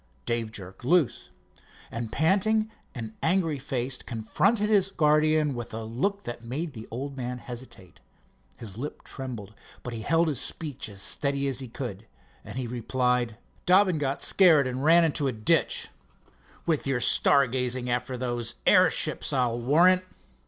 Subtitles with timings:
[0.25, 1.29] Dave jerked loose,
[1.91, 7.15] and panting and angry faced confronted his guardian with a look that made the old
[7.15, 7.99] man hesitate.
[8.57, 9.53] His lip trembled,
[9.83, 12.07] but he held his speech as steady as he could,
[12.43, 13.37] as he replied:
[13.67, 15.89] "Dobbin got scared and ran into the ditch."
[16.65, 20.03] "With your star gazing after those airships I'll warrant."